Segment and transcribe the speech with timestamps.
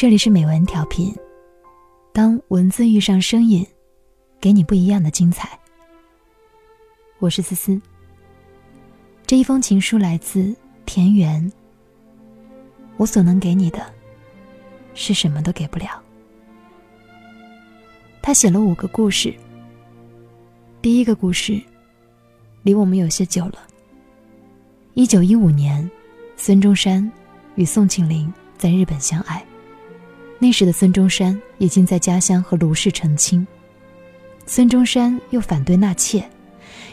[0.00, 1.14] 这里是美文调频，
[2.10, 3.66] 当文字遇上声音，
[4.40, 5.46] 给你不一样的精彩。
[7.18, 7.78] 我是思思。
[9.26, 11.52] 这一封情书来自田园。
[12.96, 13.92] 我所能给你的，
[14.94, 16.02] 是什么都给不了。
[18.22, 19.34] 他写了五个故事。
[20.80, 21.60] 第一个故事，
[22.62, 23.68] 离我们有些久了。
[24.94, 25.90] 一九一五年，
[26.38, 27.12] 孙中山
[27.56, 29.44] 与宋庆龄在日本相爱。
[30.42, 33.46] 那时的孙中山已经在家乡和卢氏成亲，
[34.46, 36.26] 孙中山又反对纳妾，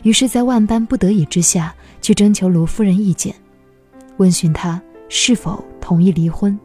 [0.03, 3.33] 于是，在万般不得已之下，去征求卢夫人意见，
[4.17, 6.59] 问询她是否同意离婚，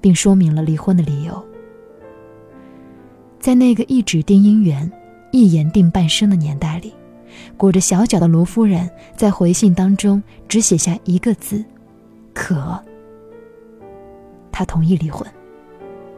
[0.00, 1.44] 并说明了离婚的理由。
[3.40, 4.90] 在那个一纸定姻缘，
[5.32, 6.94] 一言定半生的年代里，
[7.56, 11.64] 裹着小脚的卢夫人在回信当中只写下一个字
[12.32, 12.80] ：“可。”
[14.52, 15.26] 她同意离婚。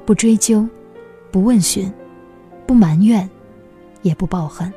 [0.09, 0.67] 不追究，
[1.31, 1.93] 不问询，
[2.67, 3.29] 不埋怨，
[4.01, 4.73] 也不抱恨。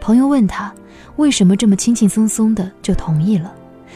[0.00, 0.74] 朋友问他
[1.14, 3.54] 为什么这么轻轻松松的就同意了？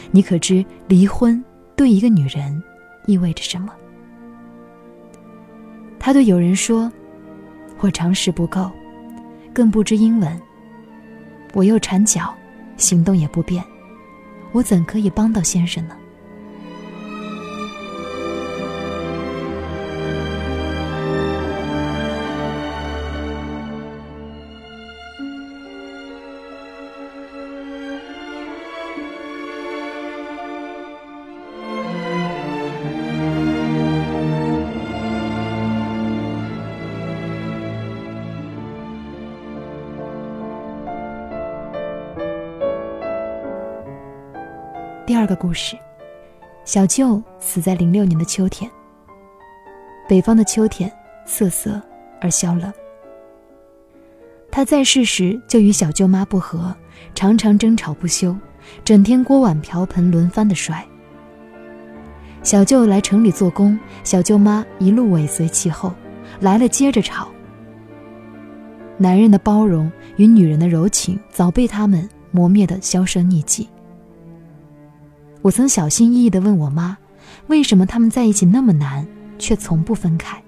[0.09, 1.43] 你可知离婚
[1.75, 2.63] 对一个女人
[3.07, 3.73] 意味着什么？
[5.99, 6.89] 他对友人说
[7.81, 8.71] ：“我常识不够，
[9.53, 10.41] 更不知英文。
[11.51, 12.33] 我又缠脚，
[12.77, 13.61] 行动也不便，
[14.53, 15.97] 我怎可以帮到先生呢？”
[45.23, 45.77] 第二个故事，
[46.65, 48.69] 小舅死在零六年的秋天。
[50.05, 50.91] 北方的秋天
[51.25, 51.81] 瑟瑟
[52.19, 52.73] 而萧冷。
[54.51, 56.75] 他在世时就与小舅妈不和，
[57.15, 58.35] 常常争吵不休，
[58.83, 60.85] 整天锅碗瓢盆轮番的摔。
[62.41, 65.93] 小舅来城里做工，小舅妈一路尾随其后，
[66.41, 67.29] 来了接着吵。
[68.97, 73.69] 男人的包容与女人的柔情早被他们磨灭的销声匿迹。
[75.43, 76.97] 我曾小心翼翼地问我妈
[77.47, 79.05] ：“为什么他们在一起那么难，
[79.37, 80.41] 却从不分开？”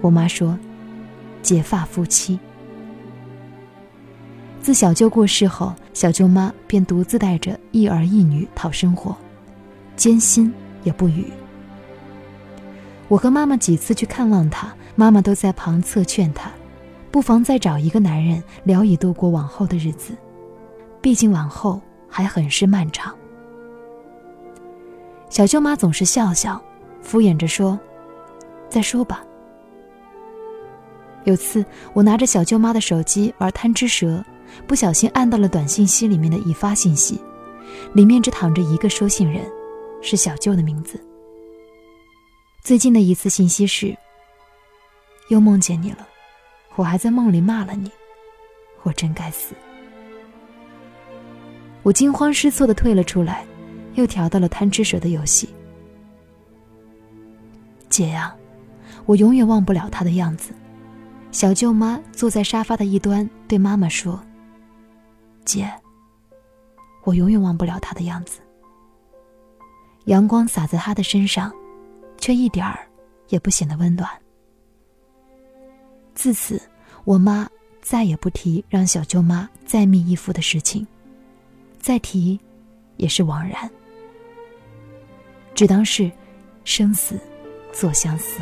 [0.00, 0.56] 我妈说
[1.42, 2.38] ：“结发夫妻。”
[4.62, 9.16] 自小舅过世后，小舅妈便独自带着一儿一女讨生活，
[9.96, 10.54] 艰辛
[10.84, 11.24] 也不语。
[13.08, 16.48] 我和妈妈几次去看望她，妈妈都在旁侧劝她，
[17.10, 20.14] 不妨再找一个男人，聊以度过往后的日子。
[21.00, 23.12] 毕竟往后还很是漫长。
[25.28, 26.60] 小舅妈总是笑笑，
[27.02, 27.78] 敷衍着说
[28.68, 29.22] ：“再说吧。”
[31.24, 34.24] 有次我拿着小舅妈的手机玩贪吃蛇，
[34.66, 37.20] 不小心按到了短信息里面的已发信息，
[37.92, 39.44] 里面只躺着一个收信人，
[40.00, 40.98] 是小舅的名字。
[42.62, 43.94] 最近的一次信息是
[45.28, 46.08] ：“又梦见你了，
[46.76, 47.90] 我还在梦里骂了你，
[48.82, 49.54] 我真该死。”
[51.84, 53.46] 我惊慌失措的退了出来。
[53.98, 55.48] 又调到了贪吃蛇的游戏。
[57.88, 58.32] 姐呀，
[59.06, 60.52] 我永远忘不了他的样子。
[61.32, 64.22] 小舅妈坐在沙发的一端，对妈妈说
[65.44, 65.68] ：“姐，
[67.02, 68.40] 我永远忘不了他的样子。
[70.04, 71.52] 阳光洒在他的身上，
[72.18, 72.88] 却一点儿
[73.28, 74.08] 也不显得温暖。
[76.14, 76.60] 自此，
[77.04, 77.48] 我妈
[77.82, 80.86] 再也不提让小舅妈再觅一夫的事情，
[81.80, 82.38] 再提，
[82.96, 83.68] 也是枉然。”
[85.58, 86.08] 只当是
[86.62, 87.18] 生死
[87.72, 88.38] 作相思。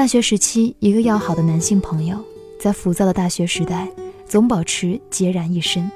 [0.00, 2.18] 大学时期，一个要好的男性朋友，
[2.58, 3.86] 在浮躁的大学时代，
[4.24, 5.90] 总保持孑然一身。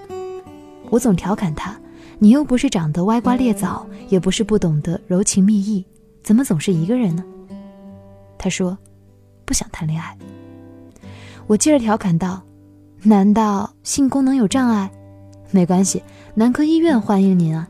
[0.91, 1.75] 我总调侃他
[2.21, 5.83] ：“你又不是长得歪瓜裂枣，也不是不懂得柔情蜜意，
[6.23, 7.25] 怎么总是一个人呢？”
[8.37, 8.77] 他说
[9.47, 10.15] ：“不想谈恋爱。”
[11.49, 12.43] 我接着调侃道
[13.03, 14.91] ：“难道性功能有障碍？
[15.51, 16.03] 没关系，
[16.35, 17.67] 男科医院欢迎您啊。”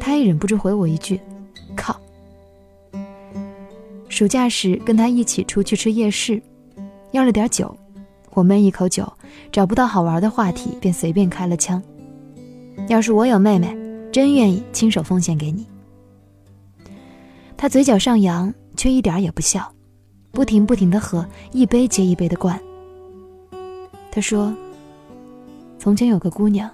[0.00, 1.20] 他也忍不住回我一句：“。”
[4.14, 6.40] 暑假时跟他一起出去吃夜市，
[7.10, 7.76] 要了点酒，
[8.30, 9.12] 我闷一口酒，
[9.50, 11.82] 找不到好玩的话题，便随便开了枪。
[12.86, 13.76] 要是我有妹妹，
[14.12, 15.66] 真愿意亲手奉献给你。
[17.56, 19.68] 他嘴角上扬，却一点也不笑，
[20.30, 22.56] 不停不停的喝，一杯接一杯的灌。
[24.12, 24.54] 他说
[25.76, 26.70] ：“从前有个姑娘，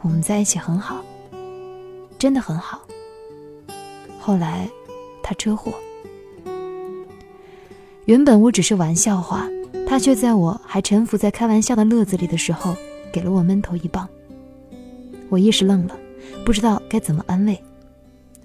[0.00, 1.04] 我们在一起很好，
[2.18, 2.80] 真的很好。
[4.18, 4.66] 后来，
[5.22, 5.70] 她车祸。
[8.06, 9.48] 原本我只是玩笑话，
[9.86, 12.76] 他却在我还沉浮在开玩笑的乐子里的时候，
[13.12, 14.06] 给了我闷头一棒。
[15.30, 15.96] 我一时愣了，
[16.44, 17.58] 不知道该怎么安慰。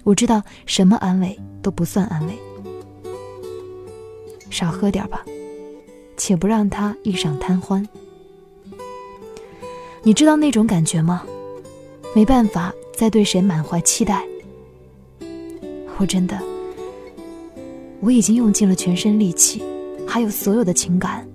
[0.02, 2.32] 我知道什么安慰都不算安慰，
[4.48, 5.22] 少喝点吧，
[6.16, 7.86] 且不让他一晌贪欢。”
[10.02, 11.22] 你知道那种感觉吗？
[12.14, 14.24] 没办法再对谁满怀期待。
[15.98, 16.40] 我真的，
[18.00, 19.62] 我已经用尽了全身力气，
[20.06, 21.26] 还有所有的情感，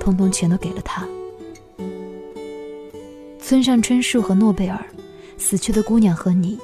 [0.00, 1.06] 通通全都给了他。
[3.38, 4.84] 村上春树和诺贝尔，
[5.36, 6.58] 死去的姑娘和你，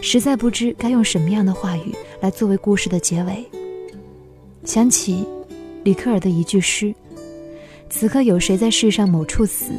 [0.00, 3.44] 实在不知该用什么样的话语来作为故事的结尾。
[4.64, 5.26] 想起
[5.84, 6.94] 里克尔的一句诗
[7.88, 9.72] ：“此刻有谁在世上某处死？”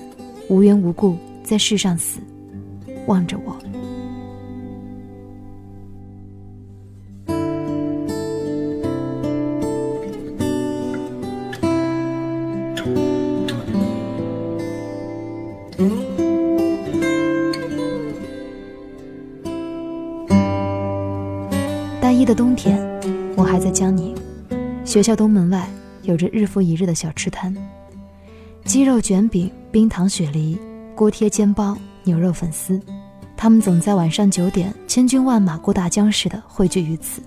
[0.50, 2.19] 无缘无故在世上死，
[3.07, 3.57] 望着我。
[22.13, 22.80] 一的冬天，
[23.36, 24.15] 我还在江宁，
[24.86, 25.68] 学校东门外
[26.04, 27.56] 有着日复一日的小吃摊。
[28.65, 30.57] 鸡肉卷饼、冰糖雪梨、
[30.95, 32.80] 锅贴煎包、牛肉粉丝，
[33.36, 37.21] 他们总在晚上九点，千军万马过大江似的汇聚于此。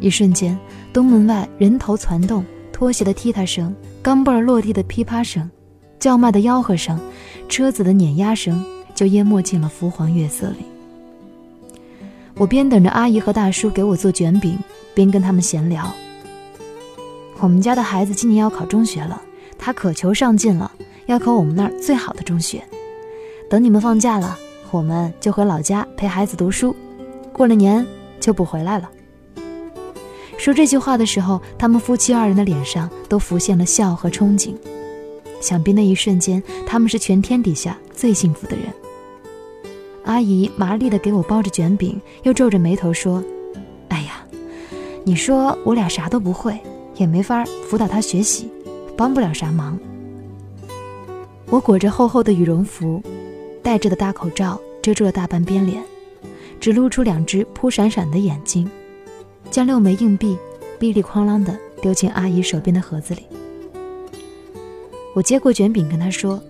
[0.00, 0.56] 一瞬间，
[0.92, 5.50] 东门外人头攒动，拖鞋的踢踏声，钢镚落地的噼啪声，
[5.98, 6.98] 叫卖的吆喝声，
[7.48, 8.64] 车子的碾压声，
[8.94, 10.58] 就淹没进了浮黄月色里。
[12.38, 14.56] 我边等着阿姨和大叔给我做卷饼，
[14.94, 15.92] 边跟他们闲聊。
[17.40, 19.20] 我们家的孩子今年要考中学了。
[19.58, 20.70] 他渴求上进了，
[21.06, 22.62] 要考我们那儿最好的中学。
[23.50, 24.38] 等你们放假了，
[24.70, 26.74] 我们就回老家陪孩子读书。
[27.32, 27.84] 过了年
[28.20, 28.88] 就不回来了。
[30.36, 34.54] 说这句话的时候，他们夫妻二人的脸上都浮现了笑和憧憬。
[35.40, 38.66] 想必那一瞬间，他们是全天底下最幸福的人。
[40.08, 43.22] 阿姨麻利地给我包着卷饼，又皱着眉头说
[43.88, 44.24] ：“哎呀，
[45.04, 46.58] 你说我俩啥都不会，
[46.96, 48.50] 也没法辅导他学习。”
[48.96, 49.78] 帮不了啥忙。
[51.50, 53.00] 我裹着厚厚的羽绒服，
[53.62, 55.80] 戴着的大口罩遮住了大半边脸，
[56.58, 58.68] 只露出两只扑闪闪的眼睛，
[59.50, 60.36] 将六枚硬币
[60.80, 63.22] 哔哩哐啷地丢进阿姨手边的盒子里。
[65.14, 66.42] 我接过卷饼，跟她说：“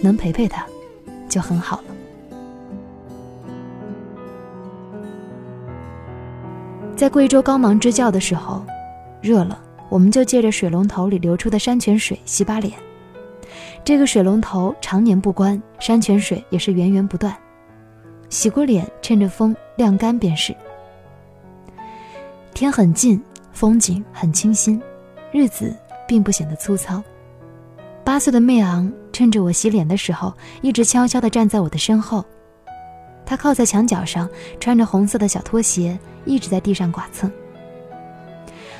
[0.00, 0.64] 能陪陪她，
[1.28, 1.84] 就很好了。”
[6.96, 8.64] 在贵州高芒支教的时候，
[9.20, 9.60] 热了。
[9.90, 12.72] 我们就借着水龙头里流出的山泉水洗把脸，
[13.84, 17.36] 这个水龙头常年不关，山泉水也是源源不断。
[18.28, 20.54] 洗过脸，趁着风晾干便是。
[22.54, 23.22] 天很近，
[23.52, 24.80] 风景很清新，
[25.30, 25.76] 日子
[26.08, 27.00] 并不显得粗糙。
[28.02, 32.24] 八岁的妹昂趁着我洗脸的时候，一直悄悄地站在我的身后。
[33.34, 37.28] 他靠在墙角上，穿着红色的小拖鞋，一直在地上剐蹭。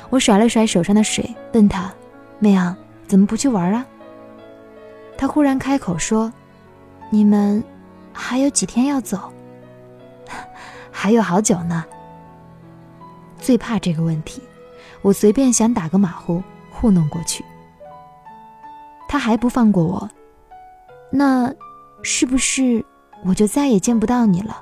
[0.09, 1.93] 我甩了甩手上的水，问他
[2.39, 3.85] ：“妹啊，怎么不去玩啊？”
[5.17, 6.31] 他忽然开口说
[7.11, 7.61] ：“你们
[8.13, 9.29] 还有几天要走？
[10.89, 11.83] 还有好久呢。”
[13.37, 14.41] 最怕这个问题，
[15.01, 17.43] 我随便想打个马虎糊弄过去。
[19.09, 20.09] 他还不放过我，
[21.11, 21.53] 那
[22.03, 22.85] 是不是
[23.25, 24.61] 我就再也见不到你了？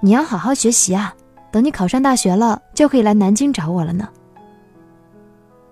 [0.00, 1.14] 你要好好学习啊！
[1.50, 4.08] 等你考上大学了，就可以来南京找我了呢。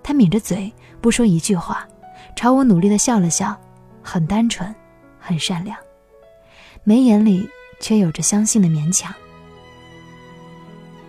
[0.03, 1.87] 他抿着嘴不说一句话，
[2.37, 3.57] 朝我努力的笑了笑，
[4.03, 4.75] 很单纯，
[5.19, 5.77] 很善良，
[6.85, 7.49] 眉眼里
[7.81, 9.13] 却有着相信的勉强。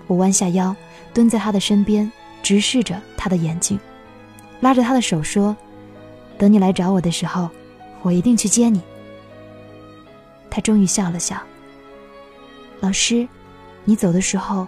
[0.07, 0.75] 我弯下腰，
[1.13, 2.09] 蹲在他的身边，
[2.41, 3.79] 直视着他的眼睛，
[4.61, 5.55] 拉着他的手说
[6.37, 7.49] ：“等你来找我的时候，
[8.01, 8.81] 我一定去接你。”
[10.53, 11.35] 他终于笑了笑，
[12.79, 13.27] 老师。
[13.85, 14.67] 你走的时候，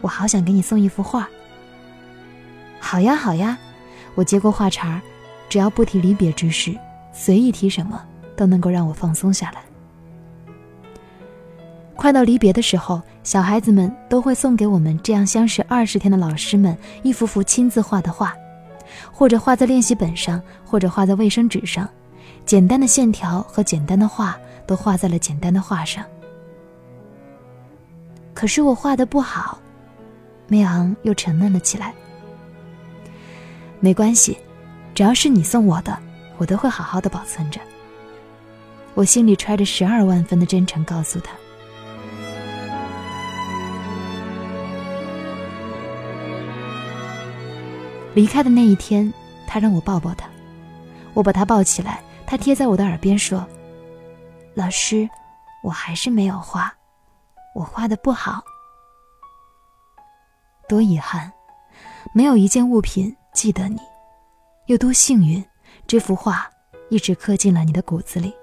[0.00, 1.28] 我好想给你送一幅画。
[2.80, 3.58] 好呀，好呀，
[4.14, 4.98] 我接过画茬
[5.46, 6.74] 只要不提离别之事，
[7.12, 8.02] 随意提什么
[8.34, 9.60] 都能够让我放松下来。
[11.94, 18.34] 快到离别的时候，小孩子们都会送给我们这样相识二十天的老师们一幅幅亲自画的画，
[19.12, 21.86] 或者画在练习本上，或者画在卫生纸上，
[22.46, 24.34] 简单的线条和简单的画
[24.70, 26.04] 都画在了简单的画上。
[28.32, 29.58] 可是我画的不好，
[30.46, 31.92] 梅昂又沉闷了起来。
[33.80, 34.38] 没关系，
[34.94, 35.98] 只要是你送我的，
[36.38, 37.60] 我都会好好的保存着。
[38.94, 41.32] 我心里揣着十二万分的真诚，告诉他。
[48.14, 49.12] 离开的那一天，
[49.48, 50.28] 他让我抱抱他，
[51.12, 53.44] 我把他抱起来，他贴在我的耳边说
[54.54, 55.08] ：“老师，
[55.62, 56.72] 我还是没有画，
[57.54, 58.42] 我画的不好，
[60.68, 61.32] 多遗憾，
[62.14, 63.78] 没有一件物品记得你，
[64.66, 65.44] 又多幸运，
[65.86, 66.50] 这幅画
[66.88, 68.34] 一直刻进了你的骨子里。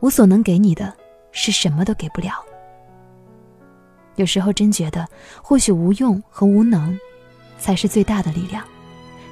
[0.00, 0.94] 我所能给你的，
[1.32, 2.44] 是什么都给不了。
[4.16, 5.06] 有时候真觉得，
[5.42, 6.98] 或许无用和无能。”
[7.58, 8.62] 才是最大的力量，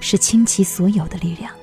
[0.00, 1.54] 是倾其所有的力量。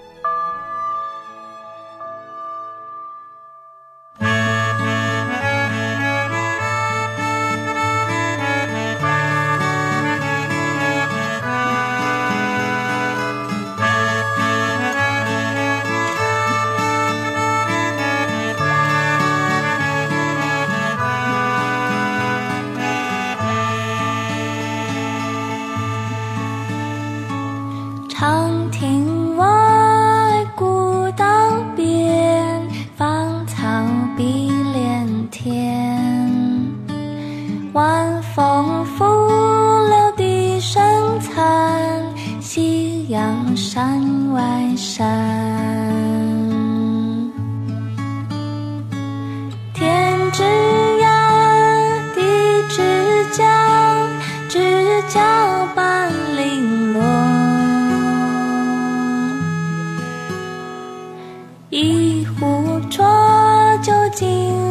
[64.14, 64.28] 金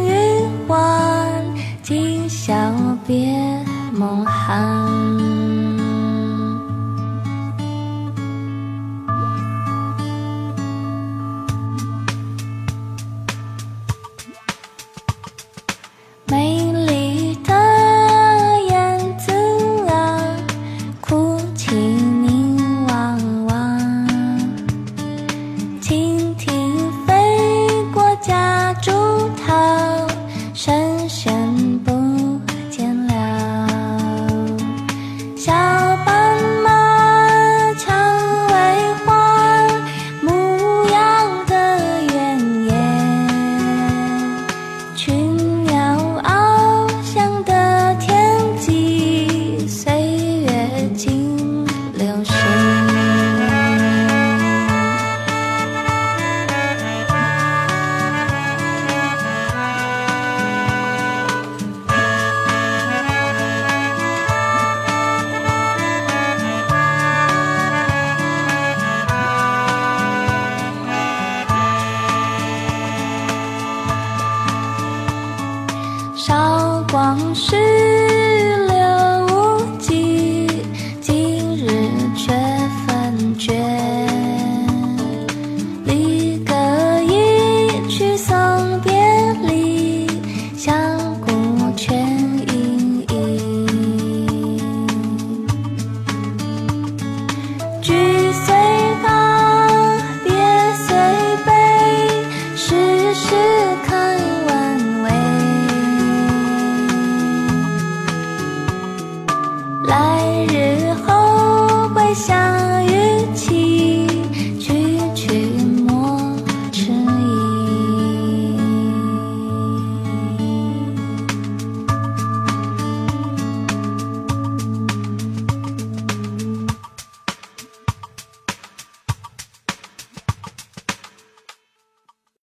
[0.06, 1.44] 玉环，
[1.82, 2.54] 今宵
[3.06, 3.50] 别。